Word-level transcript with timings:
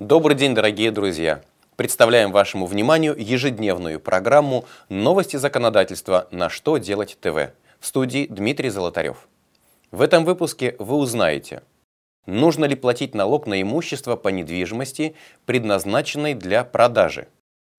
Добрый 0.00 0.34
день, 0.34 0.54
дорогие 0.54 0.90
друзья! 0.90 1.42
Представляем 1.76 2.32
вашему 2.32 2.64
вниманию 2.64 3.14
ежедневную 3.18 4.00
программу 4.00 4.64
«Новости 4.88 5.36
законодательства. 5.36 6.26
На 6.30 6.48
что 6.48 6.78
делать 6.78 7.18
ТВ» 7.20 7.52
в 7.78 7.86
студии 7.86 8.24
Дмитрий 8.24 8.70
Золотарев. 8.70 9.28
В 9.90 10.00
этом 10.00 10.24
выпуске 10.24 10.74
вы 10.78 10.96
узнаете, 10.96 11.62
нужно 12.24 12.64
ли 12.64 12.76
платить 12.76 13.14
налог 13.14 13.46
на 13.46 13.60
имущество 13.60 14.16
по 14.16 14.28
недвижимости, 14.28 15.16
предназначенной 15.44 16.32
для 16.32 16.64
продажи, 16.64 17.28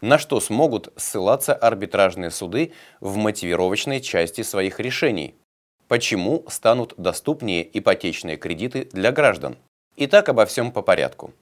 на 0.00 0.16
что 0.16 0.40
смогут 0.40 0.94
ссылаться 0.96 1.54
арбитражные 1.54 2.30
суды 2.30 2.72
в 3.00 3.18
мотивировочной 3.18 4.00
части 4.00 4.40
своих 4.40 4.80
решений, 4.80 5.34
почему 5.86 6.46
станут 6.48 6.94
доступнее 6.96 7.68
ипотечные 7.78 8.38
кредиты 8.38 8.88
для 8.90 9.12
граждан. 9.12 9.58
Итак, 9.96 10.30
обо 10.30 10.46
всем 10.46 10.72
по 10.72 10.80
порядку. 10.80 11.34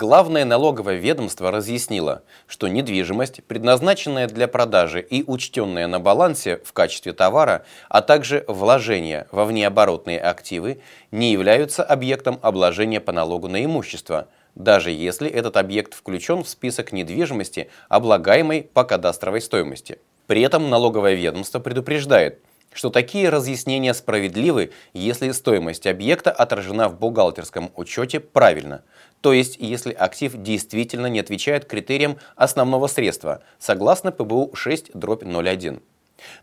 Главное 0.00 0.46
налоговое 0.46 0.94
ведомство 0.94 1.50
разъяснило, 1.50 2.22
что 2.46 2.68
недвижимость, 2.68 3.44
предназначенная 3.44 4.28
для 4.28 4.48
продажи 4.48 5.02
и 5.02 5.22
учтенная 5.26 5.86
на 5.88 6.00
балансе 6.00 6.56
в 6.64 6.72
качестве 6.72 7.12
товара, 7.12 7.66
а 7.90 8.00
также 8.00 8.46
вложения 8.48 9.26
во 9.30 9.44
внеоборотные 9.44 10.18
активы, 10.18 10.80
не 11.10 11.32
являются 11.32 11.84
объектом 11.84 12.38
обложения 12.40 12.98
по 12.98 13.12
налогу 13.12 13.48
на 13.48 13.62
имущество, 13.62 14.28
даже 14.54 14.90
если 14.90 15.28
этот 15.28 15.58
объект 15.58 15.92
включен 15.92 16.44
в 16.44 16.48
список 16.48 16.92
недвижимости, 16.92 17.68
облагаемой 17.90 18.62
по 18.62 18.84
кадастровой 18.84 19.42
стоимости. 19.42 19.98
При 20.26 20.40
этом 20.40 20.70
налоговое 20.70 21.12
ведомство 21.12 21.58
предупреждает– 21.58 22.38
что 22.72 22.90
такие 22.90 23.28
разъяснения 23.28 23.94
справедливы, 23.94 24.72
если 24.92 25.30
стоимость 25.32 25.86
объекта 25.86 26.30
отражена 26.30 26.88
в 26.88 26.98
бухгалтерском 26.98 27.70
учете 27.76 28.20
правильно, 28.20 28.82
то 29.20 29.32
есть 29.32 29.56
если 29.58 29.92
актив 29.92 30.32
действительно 30.36 31.06
не 31.06 31.20
отвечает 31.20 31.64
критериям 31.64 32.18
основного 32.36 32.86
средства, 32.86 33.42
согласно 33.58 34.12
ПБУ 34.12 34.52
6-01. 34.54 35.80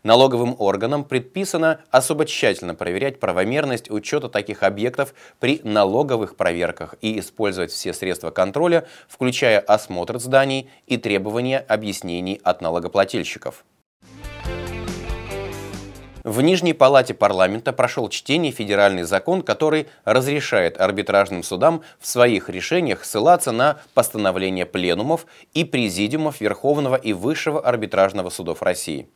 Налоговым 0.02 0.56
органам 0.58 1.04
предписано 1.04 1.80
особо 1.90 2.26
тщательно 2.26 2.74
проверять 2.74 3.20
правомерность 3.20 3.90
учета 3.90 4.28
таких 4.28 4.62
объектов 4.62 5.14
при 5.38 5.60
налоговых 5.62 6.36
проверках 6.36 6.96
и 7.00 7.18
использовать 7.18 7.70
все 7.70 7.92
средства 7.92 8.30
контроля, 8.30 8.86
включая 9.08 9.60
осмотр 9.60 10.18
зданий 10.18 10.68
и 10.86 10.96
требования 10.96 11.58
объяснений 11.58 12.40
от 12.42 12.60
налогоплательщиков. 12.60 13.64
В 16.24 16.40
Нижней 16.40 16.72
палате 16.72 17.14
парламента 17.14 17.72
прошел 17.72 18.08
чтение 18.08 18.50
федеральный 18.50 19.04
закон, 19.04 19.42
который 19.42 19.86
разрешает 20.04 20.80
арбитражным 20.80 21.42
судам 21.42 21.82
в 22.00 22.06
своих 22.06 22.48
решениях 22.48 23.04
ссылаться 23.04 23.52
на 23.52 23.80
постановления 23.94 24.66
пленумов 24.66 25.26
и 25.54 25.64
президиумов 25.64 26.40
Верховного 26.40 26.96
и 26.96 27.12
Высшего 27.12 27.60
арбитражного 27.60 28.30
судов 28.30 28.62
России. 28.62 29.08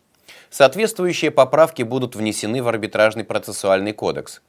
Соответствующие 0.48 1.30
поправки 1.30 1.82
будут 1.82 2.14
внесены 2.14 2.62
в 2.62 2.68
арбитражный 2.68 3.24
процессуальный 3.24 3.92
кодекс. 3.92 4.40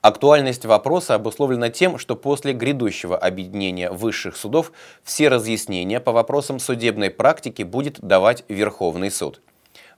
Актуальность 0.00 0.64
вопроса 0.64 1.14
обусловлена 1.14 1.70
тем, 1.70 1.96
что 1.98 2.16
после 2.16 2.52
грядущего 2.52 3.16
объединения 3.16 3.88
высших 3.90 4.36
судов 4.36 4.72
все 5.04 5.28
разъяснения 5.28 6.00
по 6.00 6.10
вопросам 6.10 6.58
судебной 6.58 7.10
практики 7.10 7.62
будет 7.62 8.00
давать 8.00 8.44
Верховный 8.48 9.12
суд. 9.12 9.40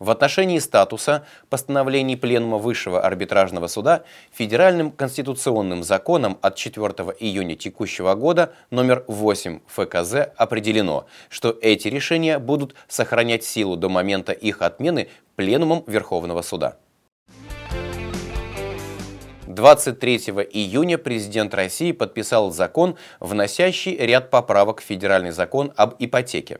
В 0.04 0.10
отношении 0.10 0.58
статуса 0.58 1.24
постановлений 1.48 2.14
Пленума 2.14 2.58
Высшего 2.58 3.00
арбитражного 3.00 3.68
суда 3.68 4.02
Федеральным 4.34 4.90
конституционным 4.90 5.82
законом 5.82 6.36
от 6.42 6.56
4 6.56 6.84
июня 7.20 7.56
текущего 7.56 8.14
года 8.14 8.52
номер 8.70 9.04
8 9.08 9.60
ФКЗ 9.66 10.28
определено, 10.36 11.06
что 11.30 11.56
эти 11.58 11.88
решения 11.88 12.38
будут 12.38 12.74
сохранять 12.86 13.44
силу 13.44 13.76
до 13.76 13.88
момента 13.88 14.32
их 14.32 14.60
отмены 14.60 15.08
Пленумом 15.36 15.84
Верховного 15.86 16.42
суда. 16.42 16.76
23 19.46 20.16
июня 20.52 20.98
президент 20.98 21.54
России 21.54 21.92
подписал 21.92 22.50
закон, 22.52 22.98
вносящий 23.20 23.96
ряд 23.96 24.28
поправок 24.28 24.82
в 24.82 24.84
федеральный 24.84 25.30
закон 25.30 25.72
об 25.76 25.94
ипотеке. 25.98 26.58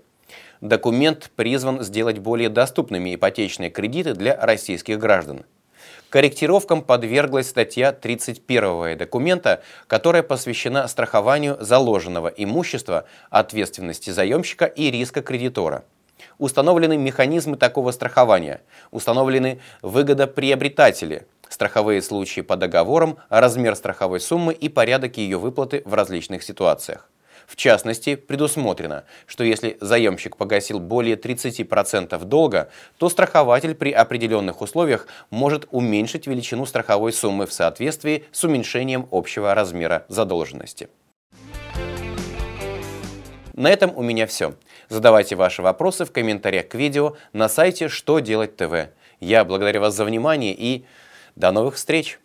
Документ 0.65 1.31
призван 1.37 1.83
сделать 1.83 2.21
более 2.21 2.49
доступными 2.49 3.15
ипотечные 3.15 3.69
кредиты 3.69 4.15
для 4.15 4.35
российских 4.35 4.99
граждан. 4.99 5.45
Корректировкам 6.09 6.81
подверглась 6.81 7.51
статья 7.51 7.93
31 7.93 8.97
документа, 8.97 9.63
которая 9.87 10.23
посвящена 10.23 10.89
страхованию 10.89 11.59
заложенного 11.61 12.29
имущества, 12.29 13.05
ответственности 13.29 14.09
заемщика 14.09 14.65
и 14.65 14.91
риска 14.91 15.21
кредитора. 15.21 15.85
Установлены 16.39 16.97
механизмы 16.97 17.59
такого 17.59 17.91
страхования, 17.91 18.63
установлены 18.91 19.61
выгодоприобретатели, 19.83 21.27
страховые 21.51 22.01
случаи 22.01 22.41
по 22.41 22.57
договорам, 22.57 23.19
размер 23.29 23.77
страховой 23.77 24.19
суммы 24.19 24.55
и 24.55 24.71
порядок 24.71 25.19
ее 25.19 25.37
выплаты 25.37 25.83
в 25.85 25.93
различных 25.93 26.43
ситуациях. 26.43 27.11
В 27.47 27.57
частности, 27.57 28.17
предусмотрено, 28.17 29.05
что 29.27 29.45
если 29.45 29.77
заемщик 29.81 30.37
погасил 30.37 30.81
более 30.81 31.17
30% 31.17 32.25
долга, 32.25 32.71
то 32.99 33.09
страхователь 33.09 33.75
при 33.75 33.93
определенных 33.93 34.61
условиях 34.61 35.07
может 35.31 35.67
уменьшить 35.71 36.27
величину 36.27 36.67
страховой 36.67 37.13
суммы 37.13 37.47
в 37.47 37.53
соответствии 37.53 38.25
с 38.33 38.45
уменьшением 38.45 39.09
общего 39.11 39.55
размера 39.55 40.05
задолженности. 40.09 40.89
На 43.55 43.71
этом 43.71 43.97
у 43.97 44.03
меня 44.03 44.27
все. 44.27 44.55
Задавайте 44.89 45.37
ваши 45.37 45.63
вопросы 45.63 46.05
в 46.05 46.11
комментариях 46.11 46.69
к 46.69 46.75
видео 46.75 47.17
на 47.33 47.49
сайте 47.49 47.89
«Что 47.89 48.19
делать 48.19 48.57
ТВ». 48.57 48.91
Я 49.21 49.45
благодарю 49.45 49.81
вас 49.81 49.95
за 49.95 50.05
внимание 50.05 50.53
и 50.53 50.85
до 51.37 51.53
новых 51.53 51.77
встреч! 51.77 52.19